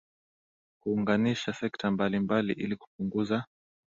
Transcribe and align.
kuunganisha 0.83 1.53
sekta 1.53 1.91
mbali 1.91 2.19
mbali 2.19 2.53
ili 2.53 2.75
kupunguza 2.75 3.43